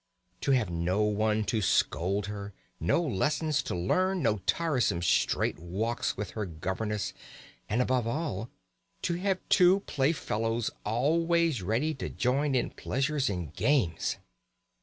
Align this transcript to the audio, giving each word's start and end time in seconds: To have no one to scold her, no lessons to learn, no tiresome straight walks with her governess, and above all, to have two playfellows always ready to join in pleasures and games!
To 0.41 0.49
have 0.49 0.71
no 0.71 1.03
one 1.03 1.43
to 1.43 1.61
scold 1.61 2.25
her, 2.25 2.53
no 2.79 3.03
lessons 3.03 3.61
to 3.61 3.75
learn, 3.75 4.23
no 4.23 4.39
tiresome 4.47 5.03
straight 5.03 5.59
walks 5.59 6.17
with 6.17 6.31
her 6.31 6.47
governess, 6.47 7.13
and 7.69 7.83
above 7.83 8.07
all, 8.07 8.49
to 9.03 9.13
have 9.13 9.47
two 9.47 9.81
playfellows 9.81 10.71
always 10.83 11.61
ready 11.61 11.93
to 11.93 12.09
join 12.09 12.55
in 12.55 12.71
pleasures 12.71 13.29
and 13.29 13.53
games! 13.53 14.17